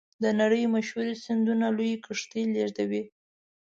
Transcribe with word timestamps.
د 0.23 0.25
نړۍ 0.41 0.63
مشهورې 0.75 1.13
سیندونه 1.25 1.65
لویې 1.77 1.97
کښتۍ 2.05 2.43
لیږدوي. 2.53 3.03